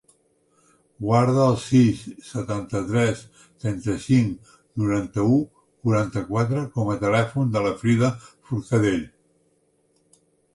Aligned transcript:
Guarda 1.07 1.41
el 1.49 1.57
sis, 1.63 1.99
setanta-tres, 2.29 3.21
trenta-cinc, 3.65 4.49
noranta-u, 4.85 5.37
quaranta-quatre 5.89 6.65
com 6.79 6.91
a 6.95 6.97
telèfon 7.05 7.53
de 7.57 7.63
la 7.67 7.75
Frida 7.85 8.11
Forcadell. 8.33 9.07